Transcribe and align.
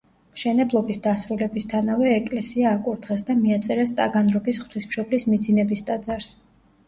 მშენებლობის 0.35 0.99
დასრულებისთანავე 1.07 2.07
ეკლესია 2.13 2.71
აკურთხეს 2.77 3.23
და 3.29 3.35
მიაწერეს 3.41 3.93
ტაგანროგის 3.99 4.61
ღვთისმშობლის 4.63 5.27
მიძინების 5.35 5.85
ტაძარს. 5.91 6.33